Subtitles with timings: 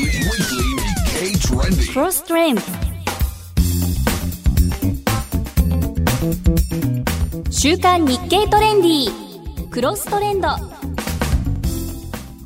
[0.00, 0.16] Weekly
[0.80, 1.92] Nikkei trending.
[1.92, 2.62] Cross Trend
[7.50, 10.48] 週刊日経トレンディクロストレンド。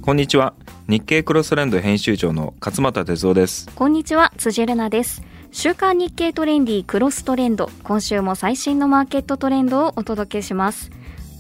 [0.03, 0.54] こんにちは。
[0.88, 3.71] 日経クロストレンド編集長の勝又哲夫です。
[3.77, 4.32] こんにちは。
[4.36, 5.23] 辻るなです。
[5.52, 7.71] 週刊日経トレンディクロストレンド。
[7.84, 10.91] 今週も最新のマーケットトレンドをお届けします。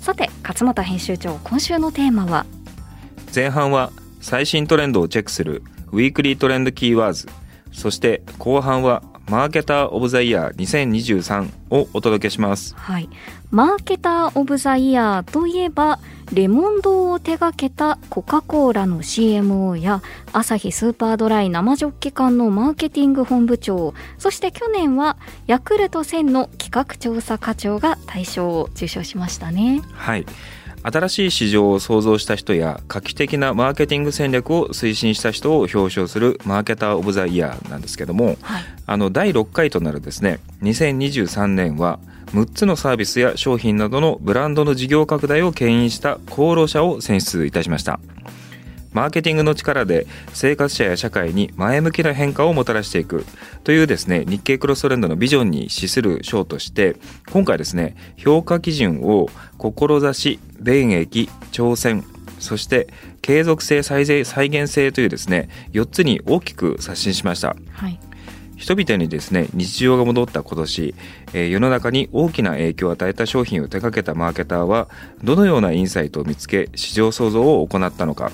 [0.00, 2.46] さて勝又編集長今週のテーマは？
[3.34, 3.90] 前半は
[4.20, 5.64] 最新トレンドをチェックする
[5.94, 7.28] ウィークリートレンドキーワーズ。
[7.72, 12.74] そして後半はマーケターオブザイヤー2023をお届けします。
[12.76, 13.08] はい
[13.52, 16.00] マーケターオブザイヤーといえば
[16.32, 30.26] レモン堂を手掛けたコカ・コーラの CMO やアサヒスーパードライ生ジョッキ缶のマーケティング本部長そして去年はヤクルト1000の企画調査課長が大賞を受賞しましたねはい。
[30.84, 38.64] 新しい市場を創造した人や画期的なマーケティング戦略を推進した人を表彰するマーケターオブザイヤーなんですけども、はい。
[38.86, 41.98] あの第6回となるですね2023年は
[42.32, 47.98] 6つのサービスや商品などのブランドの事業拡大を牽引した功労者を選出いたしました
[48.94, 53.26] マーケティングの力で生活者や社会に前向きな変化をもたらしていく。
[53.64, 56.96] というですね日経クロストレンドのビジョンに資する賞として
[57.30, 59.28] 今回ですね評価基準を
[59.58, 62.04] 志便益挑戦
[62.38, 62.88] そして
[63.20, 67.56] 継続性再生再現性というですね4つに大きく刷新しました。
[67.72, 67.98] はい。
[68.56, 70.94] 人々にですね日常が戻った今年、
[71.32, 74.88] えー世の中に大きな影響を与えた商品を手掛けたマーケターは
[75.22, 78.30] どのようなインサイトを見つけ市場創造を行ったのか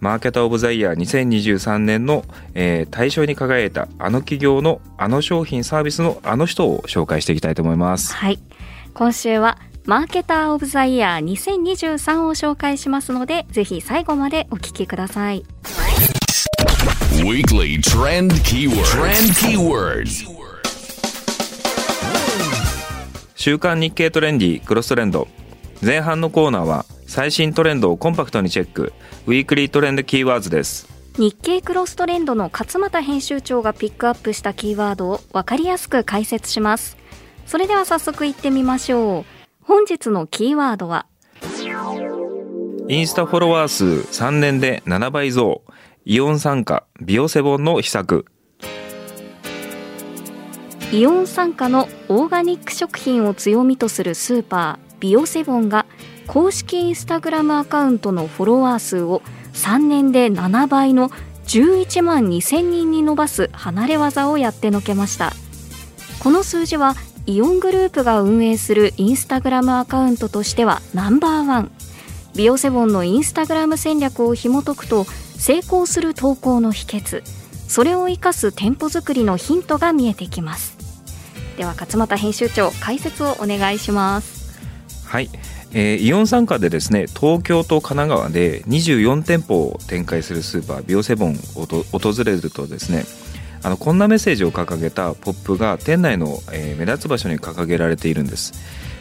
[0.00, 8.14] マーケター・オブ・ザ・イヤー2023年の、えー大賞に輝いたあの企業のあの商品サービスのあの人を紹介していきたいと思います。
[8.14, 8.38] はい
[8.94, 15.44] 今週はマーケターオブザイヤー2023を紹介しますのでぜひ最後までお聞きください
[17.22, 18.82] Weekly trend keyword.
[18.84, 20.26] Trend keywords.
[23.34, 25.28] 週刊日経トレンディクロストレンド
[25.80, 26.84] 前半のコーナーは
[27.16, 28.92] 最新トレンドをコンパクトにチェック
[29.26, 30.86] ウィークリートレンドキーワーズです。
[31.16, 36.98] 日経クロストレンドの勝又編集長がピックアップしたキーワードを分かりやすく解説します
[37.46, 39.24] それでは早速いってみましょう
[39.62, 41.06] 本日のキーワードは？
[42.86, 45.62] インスタフォロワー数3年で7倍増。
[46.04, 48.26] イオン参加、ビオセボンの秘策。
[50.92, 55.86] イオン傘下のオーガニック食品を強みとするスーパービオセボンが
[56.26, 59.22] 公式インスタグラムアカウントのフォロワー数を
[59.52, 61.10] 3年で7倍の
[61.46, 65.32] 11万2000人に伸ばす離れ技をやってのけました。
[66.22, 66.94] この数字は
[67.26, 71.70] イオングループが運営するインスタグラムアカウントとしてはナンバーワン。
[72.34, 77.22] ビオセボンのインスタグラム戦略を紐解くと成功する投稿の秘訣。
[77.68, 80.76] それを生かす店舗作りのヒントが見えてきます。
[81.56, 84.58] では勝又編集長解説をお願いします。
[85.06, 85.30] はい。
[85.78, 93.04] えーイオン参加でですね、東京と神奈川で24店舗を展開するスーパービオセボンを訪れるとですね、
[93.62, 98.54] あのこんなメッセージを掲げたポップが店内の、えー目立つ場所に掲げられているんです。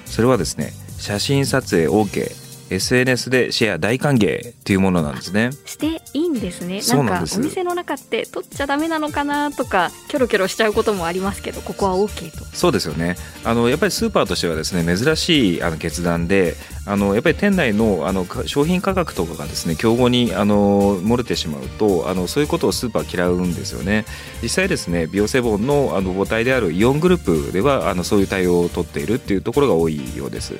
[0.06, 5.52] それはですね、写真撮影 OK、SNS でシェア大歓迎というものなんですね。
[5.66, 6.82] していいんですね。
[6.88, 12.44] なんかお店の中って取っちゃダメなのかなとかキョロキョロしちゃうこともありますけどここは OK と。
[12.56, 13.18] そうですよね。
[13.44, 16.56] あのやっぱりスーパーとしてはですね珍しいあの決断で
[16.88, 24.06] あのやっぱり店内のあのか商品価格とかがですね競合にあの漏れてしまうとあのそういうことをスーパー嫌うんですよね。
[24.42, 30.56] 実際ですねビオセボンのあの母体であるイオングループではあのそういう対応を取っているっていうところが多いようです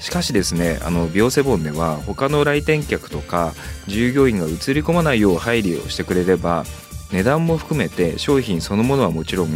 [0.00, 3.54] しかしですねあのビオセボンでは他の来店客とか
[3.86, 6.64] 従業員が映り込まないよう配慮をしてくれれば
[7.12, 9.48] 値段も含めて商品そのものはもちろん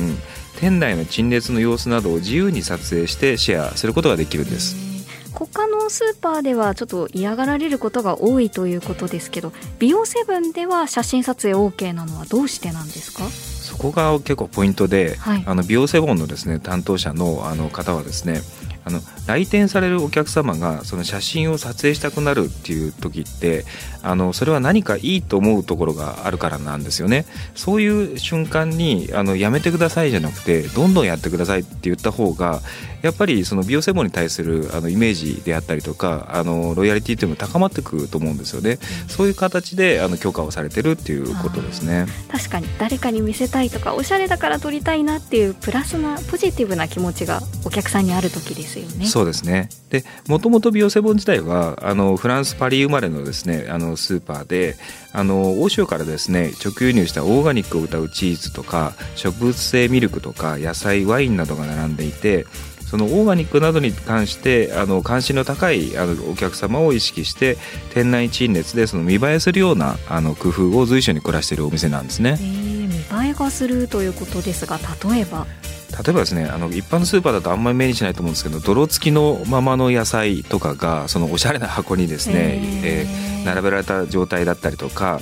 [0.59, 4.89] 店内の陳列の様子などを自由に撮影してシェアすることができるんです。
[5.33, 13.25] 他のスーパーではちょっと嫌がられることが多いということですけどビオセブンでは写真撮影 OK なのはどうしてなんですか？
[13.29, 15.45] そこが結構ポイントで、はい。
[15.47, 18.41] あのビオセボンのですね担当者のあの方はですね
[18.89, 23.67] あの来店されるお客様がその写真を撮影したくなるっていう時って
[24.03, 27.27] あのそれは何かいいと思うところがあるからなんですよね。
[27.55, 32.61] そういう瞬間にあのやめてくださいじゃなくてどんどんやってくださいって言った方が
[33.03, 42.07] やっぱりそのビオセボンに対するあのイメージであったりとかあのロイヤリティというのも高まってくると思うんですよね、そういう形であの許可をされてるっていうことですね。
[42.31, 49.07] 確かに誰かに見せたいとかおしゃれだから撮りたいなっていうプラスなポジティブな気持ちがお客さんにある時ですよね。
[49.07, 49.69] そうですね。
[49.91, 54.77] でもともとビオセボン自体はあのフランス・パリ生まれのですねあのスーパーで
[55.13, 62.47] あの欧州からですね直輸入したオーガニックを謳うチーズとか植物性ミルクとか野菜ワインなどが並んでいて
[62.89, 67.59] そのオーガニックなどに関してあの関心の高いあのお客様を意識して
[67.93, 72.39] 店内陳列でその見栄えするようなあの工夫を随所に凝らしているお店なんですね。
[72.41, 75.47] えー、見栄えがするということですが例えば
[75.91, 85.21] 例えばですねあの一般のスーパーだとあんまり目にしないと思うんですけど泥付きのままの野菜とかがそのおしゃれな箱にですね、えー、並べられた状態だったりとか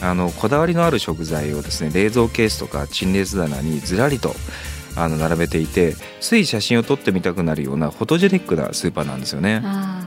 [0.00, 4.34] あのこだわりのある食材をですね冷蔵ケースとか陳列棚にずらりと
[4.96, 9.60] あの並べていてつい写真を撮ってみたくなるようなフォトジェニックなスーパーなんですよね。
[9.64, 10.05] あ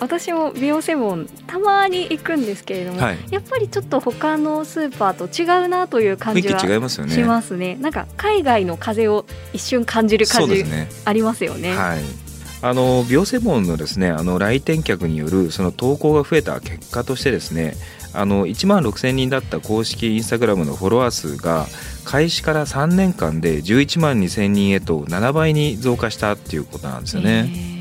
[0.00, 7.76] 私もビオセボンたまに行くんですけれども、はい、やっぱりちょっと他のスーパーと違うなという感じは違いますよねしますね。
[7.76, 10.64] なんか海外の風を一瞬感じる感じ、
[11.04, 11.74] ありますよね。
[11.74, 12.22] はい
[12.64, 17.74] あのビオセボンのですねあの来店客によるその投稿が増えた結果としてですね
[18.14, 21.66] あの1万6000人だった公式インスタグラムのフォロワー数が
[22.04, 27.71] 開始から3年間で11万2000人へと7倍に増加したっていうことなんですよね。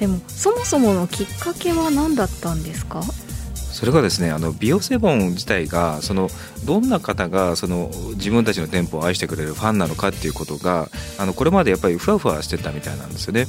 [0.00, 3.02] でもそもそものきっかけは何だったんですか？
[3.54, 6.28] それがですねあのビオセボン自体がその
[6.64, 10.88] どんな方がその自分たちの店舗を愛してくれるファンなのかっていうことが
[11.18, 13.46] あのこれまでやっぱりふわふわしてたみたいなんですよね。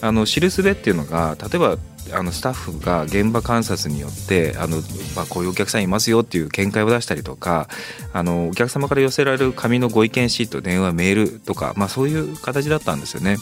[0.00, 1.76] あの知るすべっていうのが例えば
[2.12, 4.78] あのスタッフが現場観察によってあの、
[5.14, 7.68] まあ、こういうお客さんいますよっていう見解を出したりとか
[8.12, 13.36] あのお客様から寄せられる紙のご意見シート電話メールとか、まあ、そういう形だったんですよね。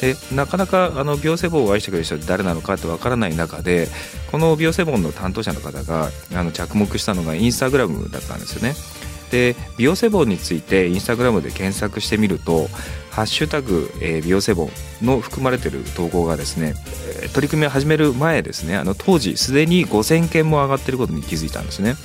[0.00, 3.88] でなかなかあのビオセボンを愛してくれる人は誰なのかってわからない中で
[4.30, 8.74] このビオセボンの担当者の方があの着目したのがインスタグラムだったんですよね。
[9.30, 12.68] でビオセボについてインスタグラムで検索してみると
[13.12, 14.70] 「ハッシュタグ、えー、ビオセボン」
[15.04, 16.74] の含まれてる投稿がですね
[17.34, 21.96] 取り組みを始める前ですねあの当時すでに5000件も上がってることに気づいたんですね。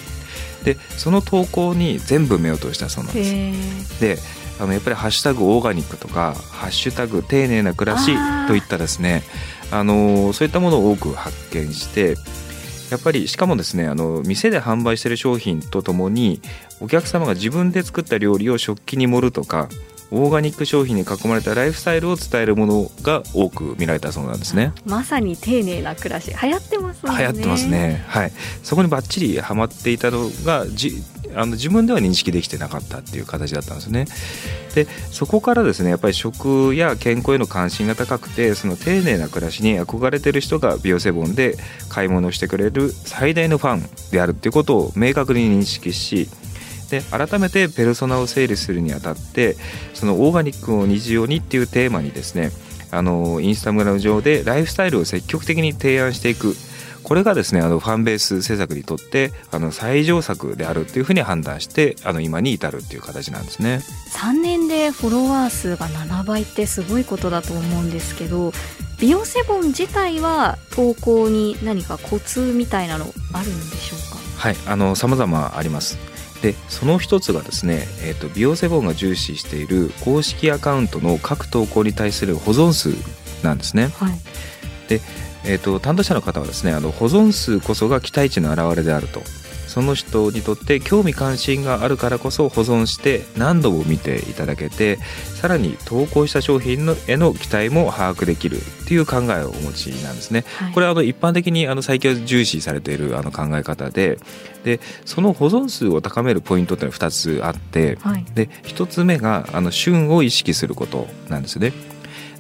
[0.64, 3.54] でその投稿に全部目を通したそうなんで
[3.86, 4.00] す。
[4.02, 4.18] で
[4.60, 8.12] あのやっぱり「ハッシュタグオーガニック」とか「ハッシュタグ丁寧な暮らし」
[8.48, 9.24] といったですね
[9.72, 12.18] あのそういったものを多く発見して
[12.90, 16.42] やっぱりしかもですねあの店で販売している商品とともに
[16.80, 19.70] お客様が自分で作った料理を食器に盛るとか
[20.12, 24.74] オーガニック商品に囲まれたライフスタイルを伝えるものが多く見られたそうなんですね。
[24.86, 26.32] まさに丁寧な暮らし。
[26.32, 27.12] 流行ってますね。
[27.18, 28.04] 流行ってますね。
[28.08, 28.32] はい。
[28.64, 31.04] そこにばっちりはまっていたのがじ
[31.36, 34.06] あの自分では認識できてなかったっていう形だったんですね。
[34.76, 41.58] でそこからですねやっぱり食や健康への関心が高くてその丁寧な暮らしに憧れてる人がビオセボンで
[41.90, 46.30] 買い物してくれる最大のファンであるっていうことを明確に認識し
[46.90, 49.58] で改めてペルソナを整理するにあたって
[49.94, 52.52] そのオーガニックを日常にっていうテーマにですね
[52.92, 56.56] あのインスタグラム上でライフスタイルを積極的に提案していく。
[57.04, 63.80] これがですねあのファンベース制作にとってあの最上策であるっていうふうに判断してあの今に至るっていう形なんですね。
[64.12, 68.52] 3年でフォロワー数が7倍ってすごいことだと思うんですけど
[69.00, 74.18] ビオセボン自体は投稿に何かコツみたいなのあるんでしょうか？
[74.36, 75.98] はいあの様々あります
[76.42, 82.90] でその一つがですね、えーと、ビオセボンが重視している公式アカウントの各投稿に対する保存数
[83.44, 83.90] なんですね。
[83.96, 84.20] はい、
[84.88, 85.02] で
[85.50, 89.22] えーと、担当者の方はですねあの保存数こそが期待値の表れであると
[89.68, 94.98] その人にとって興味関心があるからこそ保存して何度も見ていただけて
[95.36, 100.46] さらに投稿した商品のへの期待も把握できるっていう考えをお持ちなんですね。
[100.58, 104.18] はい、これはあの一般的にあの最近重視されているあの考え方で
[104.64, 111.74] でその保存数を高めるポイントっていうのは2つあって、はい、で1つ目があの旬を意識することなんですね。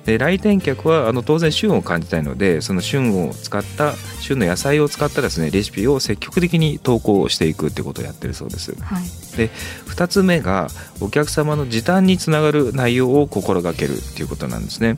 [0.07, 8.73] で来店客はあの当然旬を感じたいのでその旬を使った旬の野菜を使ったですねレシピを積極的に投稿していくってことをやってるそうです。
[8.81, 9.03] はい、
[9.35, 9.49] で
[9.85, 10.69] 2つ目が
[11.01, 14.97] お客様の時短につながる内容を心がけるっていうことなんですね。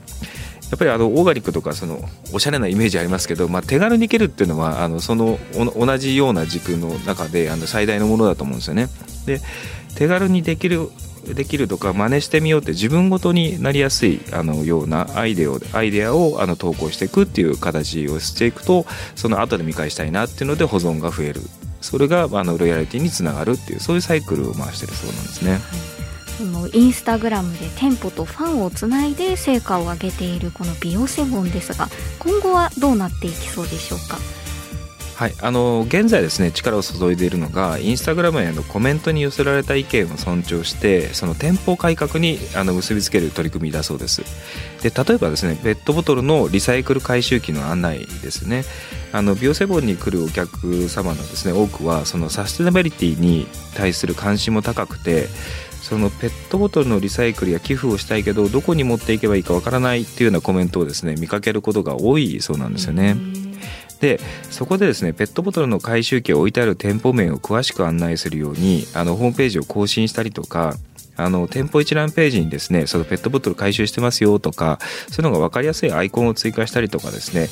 [0.70, 1.98] やっぱりあのオーガニックとかその
[2.32, 8.86] おしゃれなイメージありますけど、まあ、手軽にいけるっていうのはあのその同じような軸の中であの最大のものだと思うんですよね。
[9.26, 9.40] で
[9.96, 10.88] 手軽にできる
[11.26, 21.40] できるとか真似してみようって自分ごとになりやすいあのようなアイデアをアイデアをあの投稿していくっていう形をしていくとその後で見返したいなっていうので保存が増える
[21.80, 25.58] それがあのロイヤリティにつながるっていうそういうサイクルを回してるそうなんですね。
[26.38, 34.16] そのインスタグラムで店舗とファンをつないで成果を上げているこのビオセボンですが今後はどうなっていきそうでしょうか？
[35.20, 44.22] はい、あの現在ですね力を注いでいるのがインスタグラムへのコメントに寄せられた意見を尊重してその店舗改革にあの結びつける取り組みだそうです
[44.82, 48.64] で例えばですねペットボトルのリサイクル回収機の案内ですね
[49.12, 53.46] あのビオセボンに来るお客様のですね多くはそのサステナビリティに
[53.76, 55.26] 対する関心も高くて
[55.82, 63.39] そのペットボトルのリサイクルや寄付をしたいけどどこに持っていけばいいかわからないっていうようなコメントをですね見かけることが多いそうなんですよね。
[64.00, 64.18] で
[64.50, 70.74] そこでですねペットボトルの回収機を置いてある店舗面を詳しく案内するようにあのホームページを更新したりとか
[71.16, 74.78] あの店舗一覧ページにですねそのペットボトル回収してますよとか
[75.10, 77.48] そういうのが分かりやすいアイコンを追加したりとかですね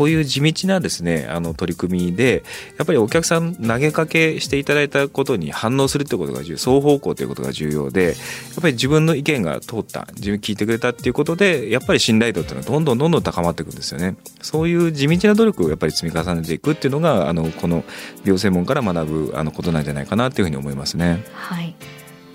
[0.00, 2.42] こういう地道なですねあの取り組みで
[2.78, 8.14] やっぱりお客さん投げかけしていただいたことに反応するってことが重要双方向ということが重要でやっ
[8.62, 14.16] ぱり自分の意見が通った自分聞いてくれたっていうことでやっぱり信頼度っていうのはどんどんどんどん高まっていくんですよね。
[14.40, 17.84] そういう地道な努力をやっぱり積み重ねていくっていうのがあのこの
[18.24, 21.22] 美容専門から学ぶあのことなんじゃないかなっていうふうに思いますね。
[21.34, 21.76] はい。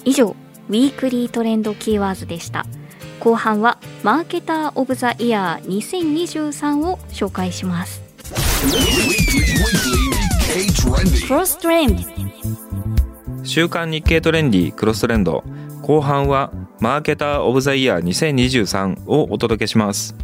[0.04, 0.36] 以上
[0.70, 2.68] ウィークリートレンドキーワードでした。
[3.20, 8.02] 後半はマーケターオブザイヤー2023を紹介します。
[10.54, 11.28] K trending.
[11.28, 12.04] クロストレンド
[13.44, 15.44] 週刊日経トレンディクロストレンド。
[15.82, 20.16] 後半はマーケターオブザイヤー2023をお届けします。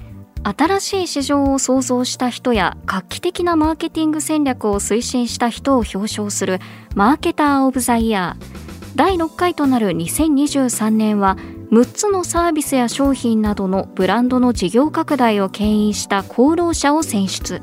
[0.44, 6.60] 新しい市場を創造した人や画期的なマーケティング戦略を推進した人を表彰する
[6.96, 8.62] マーケター・オブ・ザ・イヤー。
[8.96, 11.38] 第6回となる2023年は
[11.72, 17.62] 6つのサービスや商品などのブランドの事業拡大を牽引した功労者を選出。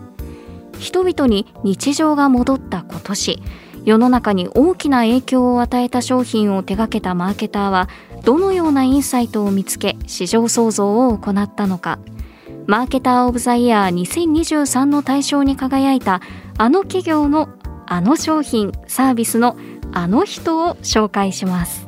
[0.78, 3.42] 人々に日常が戻った今年。
[3.84, 7.88] 世の中に大きな影響を与えた商品を手掛けたマーケターは
[8.24, 11.98] どのようなインサイトを見つけ市場創造を行ったのか。
[12.66, 16.20] マーケター・オブ・ザ・イヤー2023の対象に輝いた
[16.56, 17.48] あの企業の
[17.86, 19.56] あの商品サービスの
[19.92, 21.87] あの人を紹介します。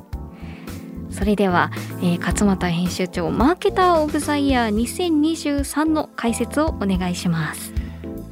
[1.11, 7.73] それでは、えー勝俣編集長マーケター・オブ・ザ・イヤー2023の解説をお願いします。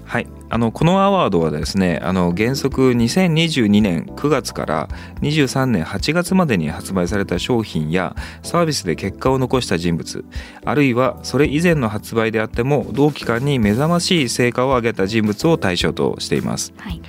[0.04, 4.88] はい、あのこのアワードはですねあの原則2022年9月から
[5.20, 10.24] 23年8月までに発売された商品やサービスで結果を残した人物
[10.64, 16.72] あるいはそれ以前の発売であっても同期間に目覚ましい成果を上げた人物を対象としています。
[16.78, 17.00] はい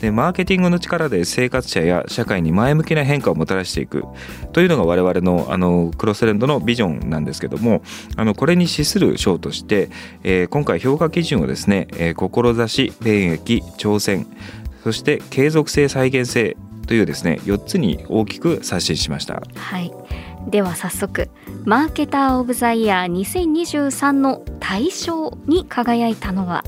[0.00, 4.04] でマーケティングの力で生活者や社会に前向きな変化をもたらしていく
[4.52, 7.82] というのが我々のあのクロストレンドのビジョンなんですけども
[8.16, 9.88] あのこれに資する賞として、
[10.22, 14.26] えー今回評価基準をですね、えー志便益挑戦
[14.82, 19.42] そして継続性再現性というですね4つに大きく刷新しました。
[19.56, 19.92] はい。
[20.48, 21.28] では早速
[21.64, 26.62] マーケター・オブ・ザ・イヤー2023の大賞に輝いたのは？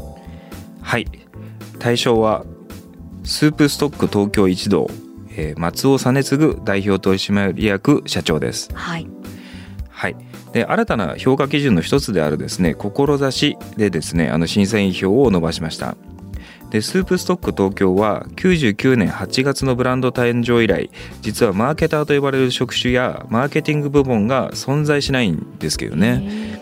[0.82, 1.06] はい。
[1.78, 2.44] 対象は
[3.22, 4.88] スープストック東京一同、
[5.36, 8.70] えー松尾実次代表取締役社長です。
[8.74, 9.06] はい。
[9.90, 10.16] はい、
[10.52, 15.96] で新たな評価基準の一つであるですね志でですねあの審査員票を伸ばしました
[16.70, 20.90] でスープストック東京は99年8月のブランド誕生以来
[21.22, 26.58] 実はマーケターと呼ばれる職種やマーケティング部門が存在しないんですけどね。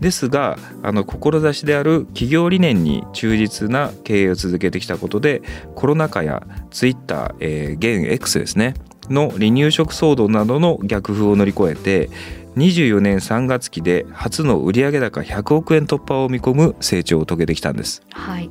[0.00, 5.42] ですがあの志である企業理念に忠実な経営を続けてきたことで
[5.74, 8.74] コロナ禍やツイッター、えー現 X ですね
[9.08, 12.10] の離乳食騒動などの逆風を乗り越えて
[12.56, 18.02] 24年3月期で初の売上高100億円突破を見込む成長を遂げてきたんです。
[18.12, 18.50] はい、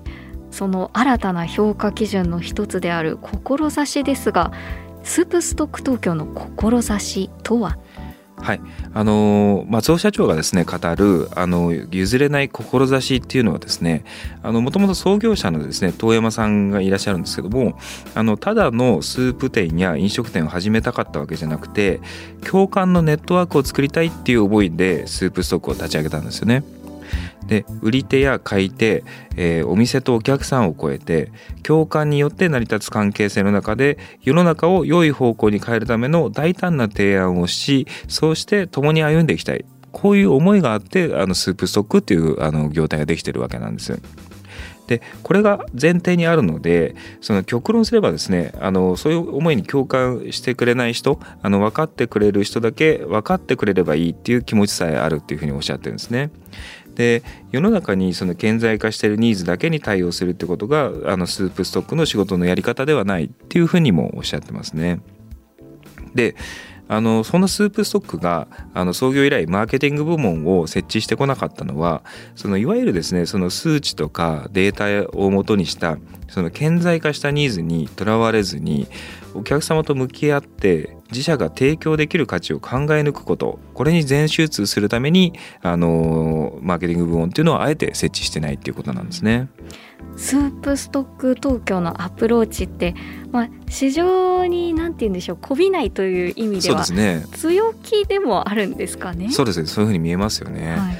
[0.55, 4.53] その新たな評価基準の一つである志ですが
[5.03, 7.77] スープストック東京の志とは？
[8.38, 8.62] はい、
[8.93, 14.05] あの松尾社長がですね語るあの譲れない志っていうのはですね
[14.43, 17.77] もともと創業者のですね遠山さんがいらっしゃるんですけども
[18.13, 22.00] あのただのスープ店や飲食店を始めたかったわけじゃなくて
[22.50, 26.63] 共感のネットワークを作りたいっていう思いでスープストックを立ち上げたんですよね。
[27.48, 29.04] で売り手や買い手、
[29.36, 31.32] えーお店とお客さんを超えて
[31.64, 44.00] 共感によって成り立つ関係性の中で世の中を良い方向に変えるための大胆な提案をしそうして共に歩んでいきたいこういう思いがあってあのスープストックっていうあの業態ができてるわけなんです。
[44.88, 56.30] でこれが前提にあるのでその極論すればですねあのそういう思いに共感してくれない人あの分かってくれる人だけ分かってくれればいいっていう気持ちさえあるっていうふうにおっしゃってるんですね。
[56.96, 65.02] で世の中にその顕在化しているニーズだけに対応するってことがあのスープストックの仕事のやり方ではないっていうふうにもおっしゃってますね。
[66.16, 66.36] で
[66.88, 72.04] あのそんなスープストックがあの創業以来マーケティング部門を設置してこなかったのは
[72.36, 75.98] そのいわゆるですねその数値とかデータをもとにした
[76.28, 78.88] その顕在化したニーズにとらわれずに
[79.36, 89.50] お客様と向き合って自社が提供できる価値を考え抜くことこれに全集中するためにあのマーケティング部門っていうのはあえて設置してないっていうことなんですね。
[90.18, 92.96] スープストック東京のアプローチって、
[93.32, 96.86] まあ、市場に何て言うんでしょうこびないという意味では
[97.34, 99.30] 強気でもあるんですかね？
[99.32, 100.75] そうですねそういうふうに見えますよね。
[100.77, 100.98] はい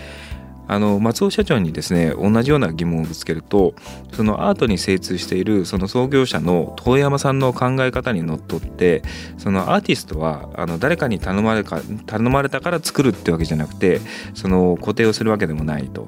[0.67, 3.75] あの松尾社長にですね同じような疑問をぶつけると
[4.13, 9.03] そのアートに精通しているその創業者の遠山さんの考え方にのっとって
[9.38, 14.01] そのアーティストはあの誰かに頼まれか頼まれたから作るってわけじゃなくて
[14.34, 16.07] その固定をするわけでもないと。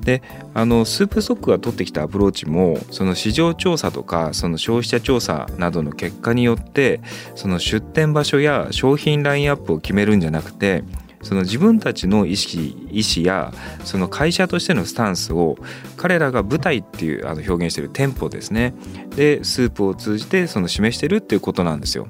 [0.00, 0.22] で
[0.54, 7.00] あのスープストックが取ってきたアプローチもその市場調査とかその消費者調査などの結果によって
[7.34, 10.84] その出店場所や商品ラインアップを決めるんじゃなくて
[11.22, 13.52] その自分たちの意識意思や
[13.84, 15.56] その会社としてのスタンスを
[15.96, 18.74] 彼らが舞台っていうあの表現してる店舗ですね
[19.16, 22.08] でスープを通じてその示してるっていうことなんですよ。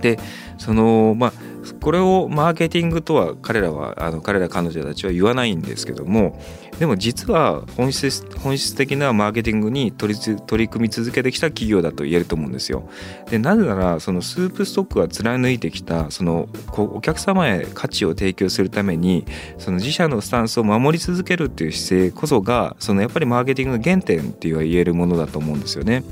[0.00, 0.18] で
[0.58, 1.32] そのまあ
[1.80, 6.40] これをマーケティングとは彼らはあの彼ら彼女たちは言わないんですけども
[6.80, 12.88] でも実は本質本質的なマーケティングに取り取り組み続けてきた企業だと言えると思うんですよ。
[13.28, 19.26] でなぜならそのスープストックが貫いてきたそのお客様へ価値を提供するために
[19.58, 26.02] その自社のスタンスを守り続けるっていう姿勢こそがそのやっぱりマーケティングの原点っていうは言えるものだと思うんですよね。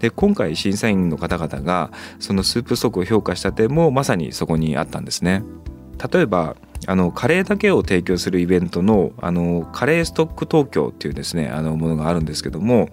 [0.00, 5.44] で今回審査員の方々がそのスープストックを評価した点もまさにそこにあったんですね。
[6.12, 6.56] 例えば
[6.86, 12.88] あのカレーだけを提供するイベントのあのカレーストック東京っていうですねあのものがあるんですけども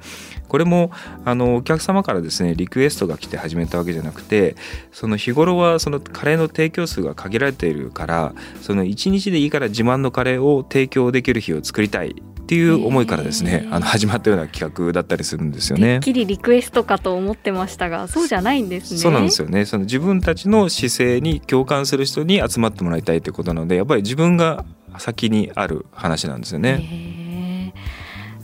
[0.47, 0.91] これも
[1.25, 4.55] あのお客様からですねリクエストが来て始めたわけじゃなくて
[4.91, 12.15] その日頃はそのカレーの提供数が限られているからその1日でいいから自慢のカレーを提供できる日を作りたい
[12.47, 15.95] っていう思いからですね、あの始まったような企画だったりするんですよね。
[15.95, 18.99] てっきりリクエストかと思ってましたがそうじゃないんですね。
[19.01, 19.65] そうなんですよね。
[19.65, 24.63] その自分たちの姿勢に共感する人に集まってもらいたいということなのでやっぱり自分が
[24.97, 27.73] 先にある話なんですよね。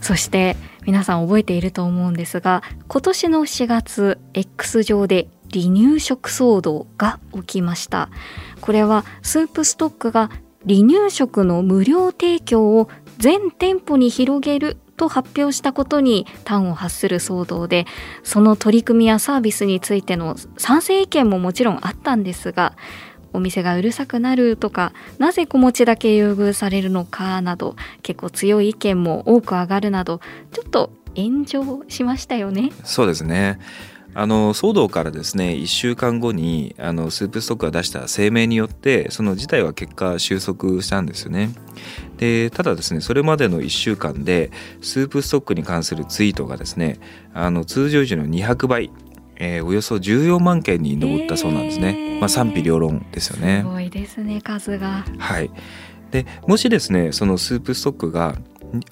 [0.02, 8.10] そして皆さん覚えていると思うんですが今年の4月 X 上で離乳食騒動が起きました
[8.60, 10.28] これはスープストックが
[10.66, 12.88] 離乳食の無料提供を
[13.18, 17.86] 全店舗に広げると発表したことに端を発する騒動で
[18.22, 22.76] その取り組みやサービスについての賛成意見ももちろんあったんですが
[23.32, 30.20] お店がうるさくなるとかなぜ子持ちだけ優遇されるのかなど結構強い意見も多く上がるなど
[30.52, 32.72] ちょっと炎上しましたよね。
[32.82, 33.58] そうですね
[34.14, 41.50] あの騒動からですね1週間後にあのスープストックが出した声明によってその事態は結果収束したんですよね。
[42.16, 44.50] でただですねそれまでの1週間で
[44.80, 46.98] スープストックに関するツイートがですね
[47.32, 48.90] あの通常時の200倍
[49.36, 52.18] えー、およそ14万件に上ったそうなんですね。
[52.20, 53.62] まあ賛否両論ですよね。
[53.62, 55.04] すごいですね数が。
[55.18, 55.50] はい。
[56.10, 58.36] でもしですねそのスープストックが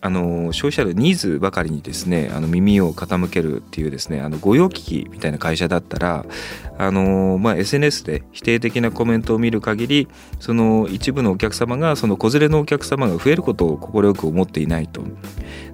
[0.01, 6.25] あの消費者のニーズばかりにですねあの耳を傾けるっていうですねあの御用聞きみたいな会社だったら
[6.79, 10.09] あの、まあ、SNS で否定的なコメントを見る限り
[10.41, 15.03] その一部のお客様がその子連れのお客様が増えることを快く思っていないと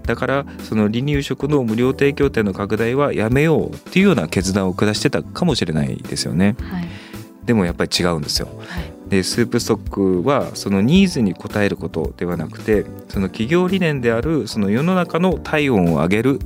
[0.05, 6.57] だからその離乳食の無料提供店の拡大はやめようっていうような決断を下してたかもしれないですよね。
[6.61, 7.08] はい
[7.49, 8.49] でもやっぱり違うんですよ。
[8.59, 16.41] はい、でスープストックはそのニーズに応えることではなくてその企業理念であるその世の中の体温を上げる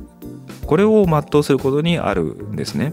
[0.64, 2.92] これを全うすることにあるんですね。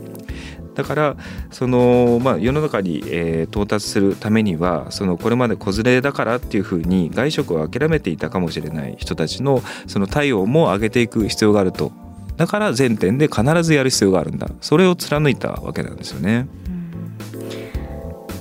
[0.74, 1.17] だから
[1.52, 11.91] その、まあ、世の中に、えー、到達するためにはそのこれまで子連れだからっていうふうに外食を諦めていたかもしれない人たちのその体温も上げていく必要があると
[12.38, 16.48] だから全店で必ずやる必要があるんだそれを貫いたわけなんですよね。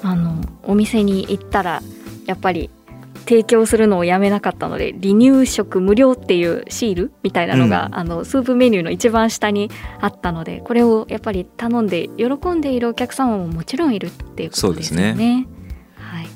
[0.08, 1.82] あのお店に行ったら
[2.26, 2.70] やっぱり
[3.26, 15.14] 提供するのをやめなかったので離乳食無料っていうシールみたいなのが、うん、あのスープメニューの一番下にあったのでこれをやっぱり頼んで喜んでいるお客様ももちろんいるっていうことですよね。
[15.14, 15.46] ね。
[15.96, 16.28] はい、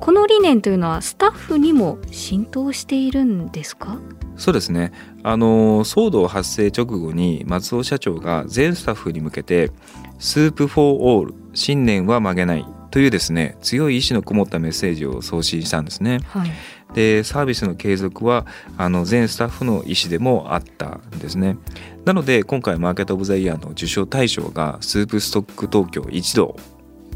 [0.00, 3.98] この理念というのはスタッフにも浸透しているんですか？
[4.36, 4.90] そうですね。
[5.22, 9.70] あの騒動発生直後に松尾社長が全スタッフに向けて
[10.18, 16.20] 「Soup for all 信念は曲げない」というですね強い意志のこもったメッセージを送信したんですね。
[16.28, 16.50] はい、
[16.94, 18.46] でサービスの継続は
[18.78, 21.56] あの全スタッフの意思でもあったんですね。
[22.04, 26.54] なので今回マーケット・オブ・ザ・イヤーの受賞対象がスープストック東京一同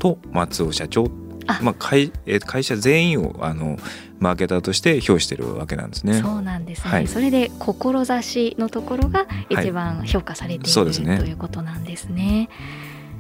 [0.01, 1.07] と松尾社長
[1.47, 3.79] あまあ、会えー会社全員をあの
[4.19, 6.21] マーケターとして評してるわけなんですね。
[6.21, 12.49] そうなんですね、はいそれで志のところが一番評価されている、そうですねということなんですね。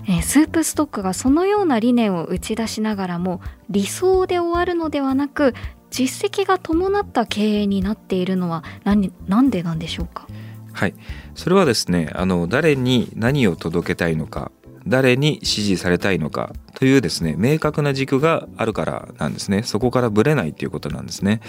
[0.08, 5.52] えースープストックがそのような理念を打ち出しながらも理想で終わるのではなく
[5.90, 10.26] 実績が伴った経営になっているのは何なんでなんでしょうか？
[10.72, 10.94] はい、
[11.34, 14.50] それはですねあの誰に何を届けたいのか
[14.86, 19.62] 誰に支持されたいのかというですね明確な軸があるからなんですね。
[19.62, 21.40] そこからぶれないということなんですね。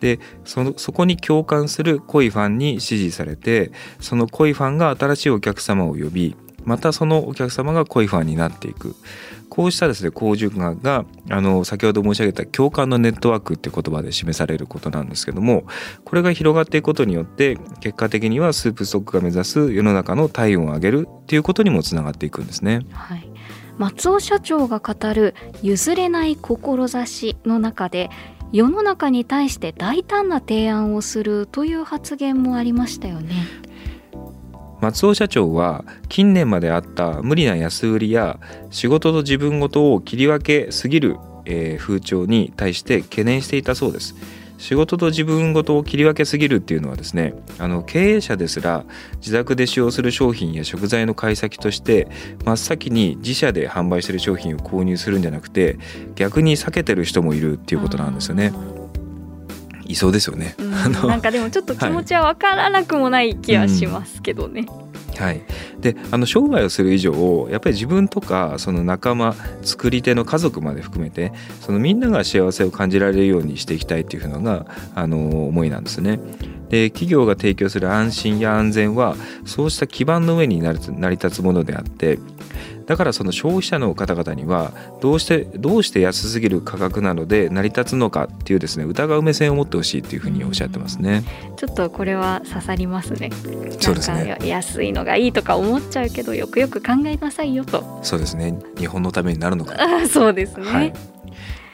[0.00, 3.70] でそのそこに共感する濃いファンに支持されて
[4.00, 8.94] その濃いファンが新しいお客様を呼びまたそのお客様が濃いファンになっていく
[9.48, 15.64] こうしたですね好循環があの先ほど申し上げた共感のネットワークって言葉で示されることなんですけども
[16.04, 22.86] これが広がっていくことによって結果的にはスープストックが目指す世の中の体温を上げるっていうことにもつながっていくんですね。
[22.92, 23.28] はい、
[23.76, 28.08] 松尾社長が語る譲れない志の中で
[28.52, 33.34] 世の中に対して大胆な提案をするという発言もありましたよね。
[34.82, 38.40] 松尾社長は近年まであった無理な安売りや
[38.70, 44.16] 仕事と自分ごとを切り分けすぎる、え風潮に対して懸念していたそうです。
[44.58, 48.84] 仕事と自分ごとを切り分けすぎるっていうのはですねあの経営者ですら
[49.16, 52.06] 自宅で使用する商品や食材の買い先として
[52.44, 55.78] 真っ先に自社で販売してる商品を購入するんじゃなくて
[56.14, 58.52] 逆に避けてる人もいるっていうことなんですよね。
[59.92, 60.72] いそうですよねうん
[61.08, 64.66] なんかでもちょっと気持ちは分からなくもない気はしますけどね。
[65.18, 65.42] はい、
[65.78, 76.18] であの商売をする以上やっぱり自分とかその仲間作り手の家族まで含めてそのみんなが幸せを感じられるようにしていきたいっていうのがあの思いなんですね。
[76.70, 82.18] で企業が提供する安心や安全はそうした基盤の上になる成り立つものであって
[82.86, 91.24] だからその消費者の方々にはどうしてどうして安すぎる価格なので成り立つのかっていうですね疑う目線を持ってほしいっていうふうにおっしゃってますね。
[91.56, 93.30] ちょっとこれは刺さりますね。
[93.80, 98.00] そうですね安いのがいいとか思っちゃうけどよくよく考えなさいよと。
[98.02, 100.66] そうですね日本のためになるのかあそうですね。
[100.66, 100.92] はい、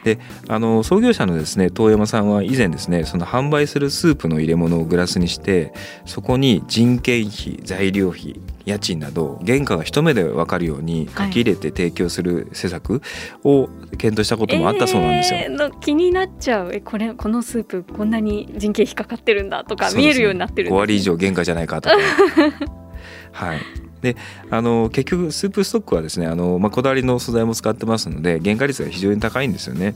[0.04, 5.72] であの創業者のですね遠山さんは以前ですねその販売するスープの入れ物をグラスにして
[6.06, 13.02] そこに人件費材料費家賃など原価が一目で分かるように書き入れて提供する施策
[13.42, 15.40] を検討したこともあったそうなんですよ。
[15.40, 16.70] えーの気になっちゃう。
[16.72, 21.96] えこれこのスープこんなに人件費かかってるんだとか見えるようになってるん5です割以上原価じゃないかとか。
[23.32, 24.16] はいで
[24.50, 29.94] あの結局スープストックはですねあの、まあ、こだわりの素材も使ってますので原価率が非常に高いんですよね。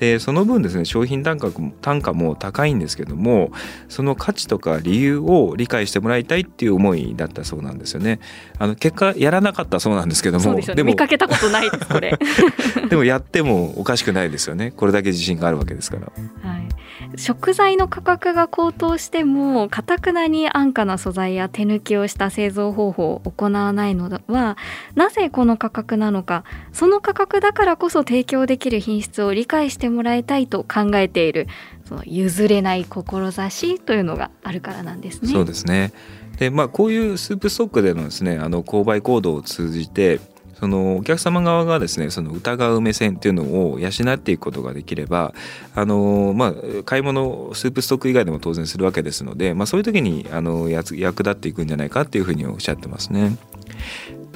[0.00, 3.52] でその分ですね商品単価も単価も高いんですけども
[3.90, 8.18] その価値とか理由を理解してもらいたいっていう思いだったそうなんですよね。
[8.58, 12.18] あの結果やらなかったそうなんですけどもそうでも見かけたことないですこれ。
[12.88, 14.72] でもやってもおかしくないですよね。
[14.74, 16.10] これだけ自信があるわけですから。
[16.50, 16.68] はい、
[17.16, 24.56] 食材の価格が高騰してもかたくなに安価な素材や手抜きをした製造方法を行わないのは
[24.94, 31.46] なぜこの価格なのかその価格だからこそ提供できる品質を理解してもらいたいと考えている
[31.84, 35.32] その譲れない志というのがあるからなんですね。
[35.32, 35.92] そうですね
[36.38, 40.20] でまあこういうスープストックでのですねあの購買行動を通じて
[40.60, 45.32] そのお客様側がですねその疑う目線っていうのを養っていくことができれば
[45.74, 53.38] あの、まあ、買い物スープストック以外でも当然するわけですので、まあ、そういう時にあの役立っていくんじゃないかっていうふうにおっしゃってますね。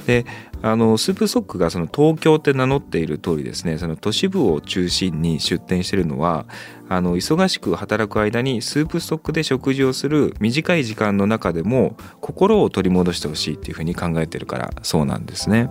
[0.07, 0.25] で
[0.61, 6.45] あのスープストックがその東京って名乗っている通りですねその都市部を中心に出店しているのは
[6.89, 15.69] あの忙しく働く間にスープストックで食事をする短い時間の中でも心を取り戻してほしいっていうふうに考えてるからそうなんですね。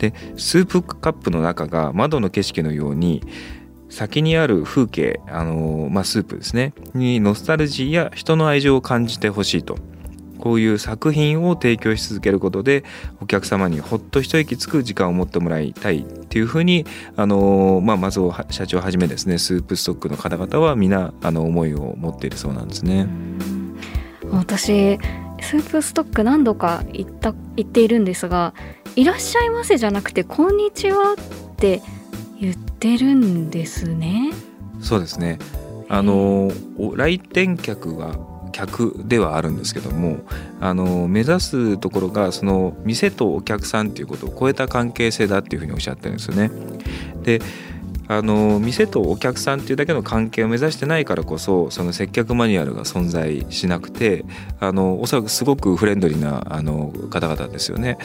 [0.00, 3.22] でスープカップの中が窓の景色のように
[3.90, 6.72] 先にある風景あの、まあ、スープですね。
[6.94, 9.76] にノスタルジーや人の愛情を感じてほしいと。
[10.38, 12.82] こういう作品を提供し続けることで
[13.20, 23.06] お客様にほっと一息つく時間を持ってもらいたいっていうふうにあの、まあ、松尾社長はじめですねスープストックの方々は皆あの思いを持っているそうなんですね。
[24.30, 24.98] 私
[25.42, 28.54] スープストック何度か行った行っているんですが
[28.96, 31.82] 「いらっしゃいませ」じゃなくて「こんにちは」って
[32.40, 34.32] 言ってるんですね。
[34.80, 35.38] そうですね
[35.88, 38.18] あのお来店客が
[38.52, 40.18] 客ではあるんですけども
[40.60, 46.50] あの目指すところがその店とお客さんっていうことを超えた関係性だっていうふうにおっしゃってるんですよね。
[47.22, 47.40] で
[48.10, 54.24] あの店とお客さんっていうだけの関係を目指してないからこそその接客マニュアルが存在しなくて
[54.58, 57.98] あのおそらくすごくフレンドリーなあの方々ですよね。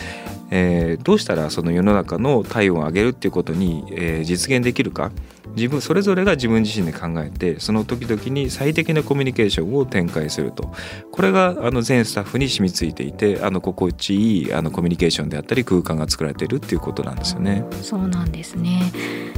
[0.52, 5.12] えー、どうしたらその世の中の体温を上げるっていうことに、えー、実現できるか。
[5.56, 10.74] 自分それぞれが自分自身で考えてその時々に最適なコミュニケーションを展開すると。
[11.12, 17.64] これがあの全スタッフに染みついていてあの心地いいあのコミュニケーションであったり空間が作られているっていうことなんですよね。
[17.82, 18.92] そうなんですね。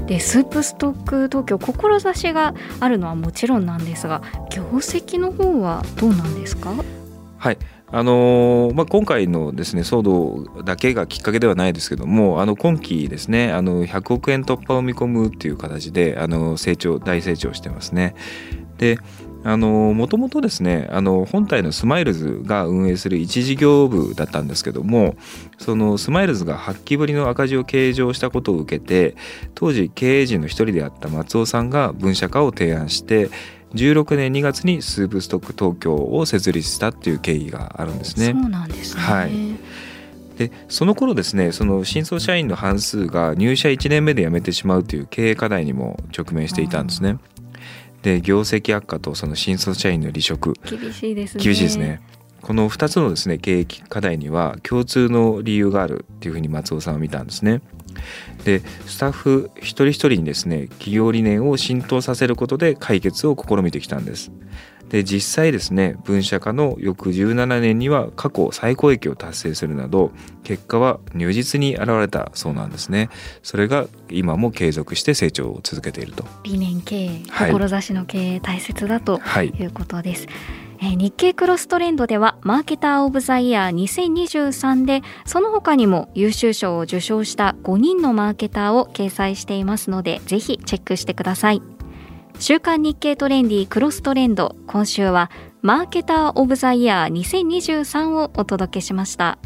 [0.07, 6.73] でスープストック東京志があるのはもちろんなんですが業績の方はどうなんですか？
[7.37, 7.57] はい
[7.89, 18.13] あのまあ、今回のですね騒動だけがきっかけではないですけどもあの今期ですねあの100億円突破を見込むっていう形であの成長大成長してますね。
[18.77, 18.99] で
[19.43, 25.15] もともとですねあの本体のスマイルズが運営する一事業部だったんですけども
[25.57, 29.15] そのスマイルズが8期ぶりの赤字を計上したことを受けて
[29.55, 33.29] 当時経営陣の一人であった松尾さんが分社化を提案して
[33.73, 38.31] 16年2月にスープストック東京を設立したっていう経緯があるんですね。
[38.31, 39.31] そうなんですね、はい
[40.37, 47.17] でその頃ですねその新卒社員の半数が入社1年目で辞めてしまうという経営課題にも直面していたんですね。
[48.03, 52.01] で業績悪化とその新卒社員の離職厳しいですね厳しいですね
[52.41, 57.61] この2つのですね経営課題には共通の理由があるっていうふうに松尾さんは見たんですね。
[58.43, 64.31] でスタッフ一人一人にですね企業理念を浸透させることで解決を試みてきたんです。
[64.89, 70.11] で実際ですね分社化の翌17年には過去最高益を達成するなど
[70.43, 73.09] 結果は如実に現れたそうなんですね。
[73.43, 76.25] それが今も継続して成長を続けていると。
[76.43, 79.65] 理念経営、志の経営大切だとい。
[79.65, 91.61] うことです、はいえ日経クロストレンドではマーケター・オブ・ザ・イヤー2023でその他にも優秀賞を受賞した5人のマーケターを掲載していますのでぜひチェックしてください。
[92.39, 95.31] 週刊日経トレンディクロストレンド今週は
[95.63, 99.39] マーケター・オブ・ザ・イヤー2023をお届けしました。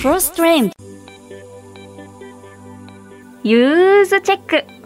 [0.00, 0.72] クロストレンド。
[3.42, 4.83] ユーズチェック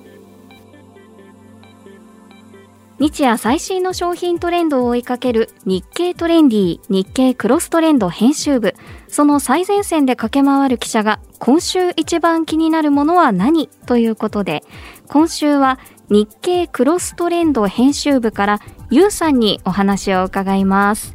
[2.99, 8.75] 日夜最新の商品トレンドを追いかける日経トレンディ日経クロストレンド編集部。
[9.07, 13.69] その最前線で駆け回る記者が今週一番気になるものは何？
[13.87, 14.65] ということで
[15.07, 15.79] 今週は
[16.11, 21.15] 日経クロストレンド編集部からゆうさんにお話を伺います、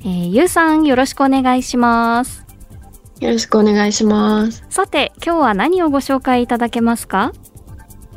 [0.00, 2.46] えー、ゆうさんよろしくお願いします。
[3.20, 4.64] よろしくお願いします。
[4.70, 7.32] さて今日は何をご紹介いただけますか？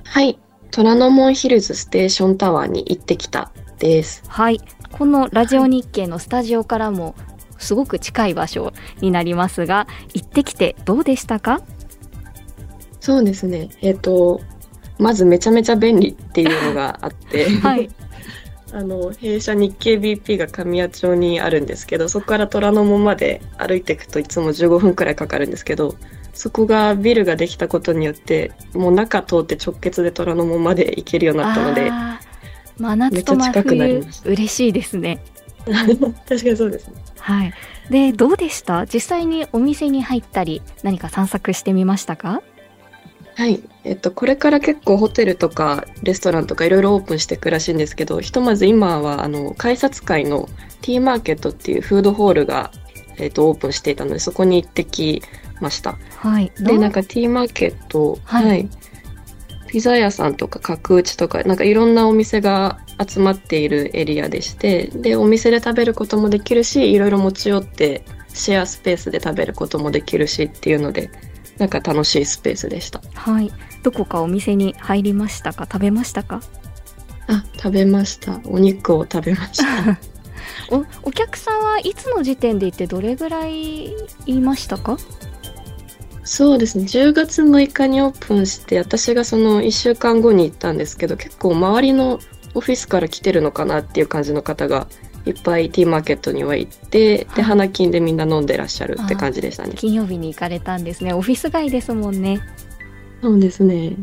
[0.05, 0.39] はい
[0.71, 4.23] 虎ノ門ヒルズステーションタワーに行ってきたです。
[4.27, 4.59] はい。
[4.91, 7.15] このラジオ日経のスタジオからも
[7.57, 11.61] すごく近い場所になりますが行ってきてどうでしたか？
[12.99, 13.69] そうですね。
[13.81, 14.41] えっ、ー、と
[14.99, 17.49] まずめちゃめちゃ便利っていうのがあって。
[17.61, 17.89] はい。
[18.73, 25.95] あの弊社日経 BP が神谷町にあるんですけどそこから虎ノ門まで歩いていくといつも15分くらいかかるんですけど
[26.37, 31.91] そこがビルができたことによってもう中通って直結で虎ノ門まで行けるようになったので
[32.77, 35.23] 真夏と真冬嬉しいですね。
[36.29, 36.93] 確かにそうですね。
[37.19, 37.53] はい。
[37.89, 38.85] でどうでした？
[38.85, 42.41] 実際にお店に入ったり何か散策してみましたか？
[43.35, 43.61] はい。
[43.83, 50.47] えっとこれから結構ホテルとかレストランとかいろいろオープンしていくらしいんですけどひとまず今はあの改札会の
[50.81, 52.71] T マーケットっていうフードホールが
[53.17, 55.21] えっとオープンしていたのでそこに行ってき
[55.61, 55.97] ました。
[56.17, 58.69] はい、でなんかティーマーケット、はい、はい、
[59.67, 71.09] ピザ屋さんとか角打ちとかなんかいろんなお店が集まっているエリアでしてでお店で食べることもできるしいろいろ持ち寄ってシェアスペースで食べることもできるしっていうので
[71.57, 73.01] なんか楽しいスペースでした。
[73.13, 73.51] はい。
[73.83, 75.65] どこかお店に入りましたか？
[75.65, 76.41] 食べましたか？
[77.27, 78.39] あ食べました。
[78.45, 79.99] お肉を食べました。
[80.69, 83.93] おお客さんはいつの時点で行ってどれぐらい
[84.25, 84.97] いましたか？
[86.29, 86.83] そうですね。
[86.83, 92.19] 10月6日にオープンして私がその1週間後に行ったんですけど結構周りの
[92.53, 94.87] オフィスから来てるのかなっていう感じの方が
[95.25, 99.71] いっぱいティーマーケットには行って、で花金でみんな飲んでらっしゃるって感じでしたね。
[99.75, 101.13] 金曜日に行かれたんですね。
[101.13, 102.41] オフィス街ですもんね。
[103.21, 103.95] そうですね。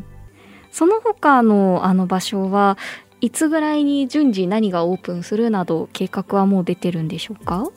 [0.72, 2.78] その他のあの場所は
[3.20, 7.68] いつぐらいに順次何がオープンするなど計画はもう出てるんでしょうか？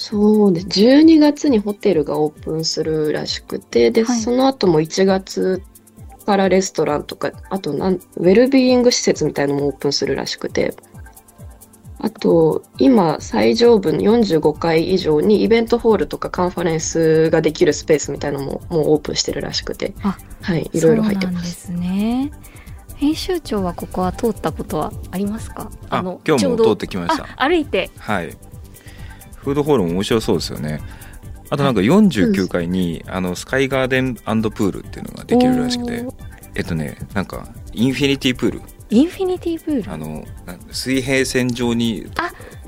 [0.00, 0.66] そうです。
[0.68, 5.60] 12月にホテルがオープンするらしくてで、はい、その後も1月
[6.24, 10.76] からレストランとかあとなんウェルビーイング施設みたいのもオープンするらしくて
[12.00, 21.70] あと、今、最上部の45階以上にイベントホールとかカンファレンスができるスペースみたいなのももうオープンしてるらしくて、はい、いろいろ入ってます。
[21.70, 22.30] ですね。
[22.94, 25.72] 編集長はここは通ったことはありますか？
[25.90, 27.26] あの今日も通ってきました。
[27.36, 27.90] 歩いて。
[27.98, 28.36] はい
[29.42, 30.80] フードホールも面白そうですよね。
[31.50, 36.04] あとなんか49階に、あのスカイガーデンプールっていうのができるらしくて
[36.54, 38.62] えっとねなんかインフィニティプール。
[38.90, 39.92] インフィニティプール。
[39.92, 40.24] あの
[40.70, 42.06] 水平線上に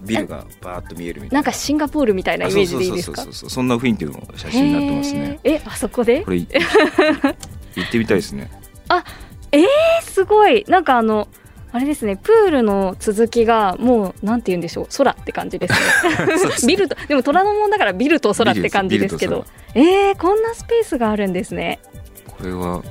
[0.03, 1.35] ビルがバーッと見えるみたいな。
[1.37, 3.23] なんかシンガポールみたいなイメージでいいですか？
[3.23, 5.41] そうそうそうそんな雰囲気の写真になってますね。
[5.45, 6.23] えあそこで？
[6.23, 8.51] これ行ってみたいですね。
[8.89, 9.05] あ
[9.53, 9.65] えー、
[10.03, 10.65] すごい。
[10.69, 11.29] なんかあの
[11.73, 16.67] あれですねプールの続きがもうなんて言うんでしょう空って感じですね。
[16.67, 19.45] ビルとでも虎ノ門だからビルと空って感じですけど。
[19.75, 21.79] えー、こんなスペースがあるんですね。
[22.27, 22.83] これは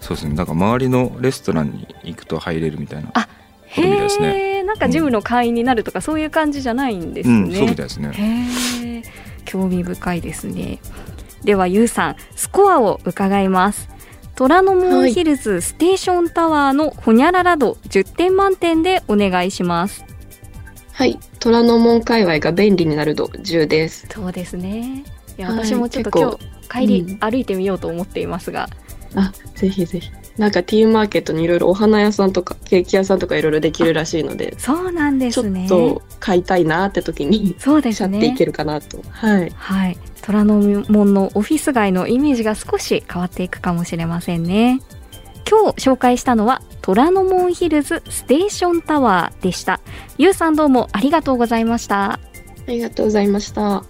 [0.00, 0.34] そうですね。
[0.34, 3.10] なんか周りのレストランに行くと入れるみたいな。
[3.14, 3.28] あ
[3.64, 9.02] へえ、なんかジムの会員になるとか、そういう感じじゃないんですね、うん、そうみたいですね。
[9.44, 10.80] 興味深いですね。
[11.44, 13.88] ではゆうさんスコアを伺います
[14.40, 20.02] 虎ノ門ヒルズステーションタワーのホニャララ度10点満点でお願いします。
[20.92, 21.18] はい。
[21.40, 24.08] 虎ノ門界隈が便利になる度10です。
[24.10, 25.04] そうですね。
[25.36, 28.70] いや私もちょっと今日帰り歩いてみようと思っていますが、
[29.12, 35.66] うん、あぜひぜひなんかティーマーケットにいろいろお花屋さんとかケーキ屋さんとかいろいろできるらしいのでそうなんですね。
[35.68, 38.18] ちょっと買いたいなって時にそうですね。
[38.18, 39.02] っていけるかなと。
[39.10, 44.80] はい、はい、虎ノ門のオフィス街のイメージが少し変わっていくかもしれませんね。
[45.48, 49.80] 今日紹介したのは虎ノ門ヒルズステーションタワーでした。
[50.16, 52.12] ゆうさんどうもありがとうございました。
[52.12, 52.20] あ
[52.68, 53.82] りがとうございました。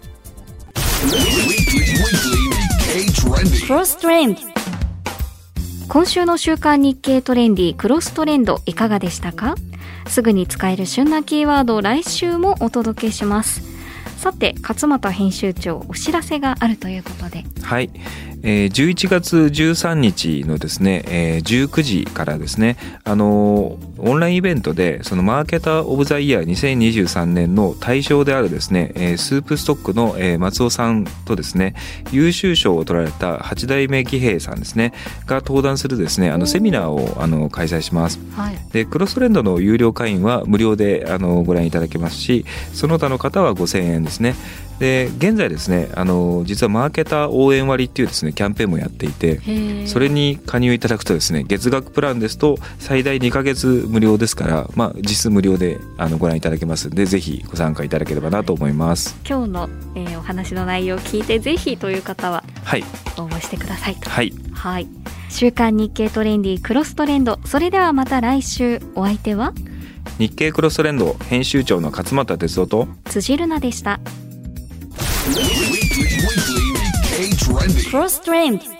[3.67, 4.50] クロストレンド
[5.91, 9.57] 今週の週刊日経トレンディクロストレンドいかがでしたか？
[10.07, 13.65] すぐに使える旬なキーワードを来週もお届けします。
[14.17, 17.43] さて勝俣編集長お知らせがあるということで。
[17.63, 17.91] はい。
[18.43, 31.75] えー、11月13日のですね、えー、19時からですね、あのー、オンラインイベントでそのマーケター・オブ・ザ・イヤー2023年の対象であるですね、えー、スープストックの、えー、松尾さんとですね
[32.13, 34.93] 優秀賞を取られた八代目義兵さんですね
[35.27, 44.35] が登壇するですねあのセミナーをあの開催します、はい、でクロストレンドの有料会員は無料であのご覧いただけますしその他の方は5000円ですね
[44.81, 49.41] で現在ですねあの実はマーケター応援割っていうですねキャンペーンもやっていて
[49.87, 56.89] それに加入いただくとですね月額プランですと最大2か月無料ですから、まあ、実質無料であのご覧いただけます。
[56.89, 59.17] のでぜひご参加いただければなと思います。
[59.29, 62.85] 今日の、えー、お話の内容を聞いてぜひという方ははい。
[63.19, 64.89] 応募してくださいはい、はい、
[65.29, 67.39] 週刊日経トレンディクロストレンド。
[67.45, 68.81] それではまた来週。
[68.95, 69.53] お相手は？
[70.19, 74.01] 日経クロストレンド編集長の勝俣哲夫と辻るなでした。
[75.27, 76.65] Weekly, weekly,
[77.05, 77.87] K Trendy.
[77.91, 78.71] Cross Trend.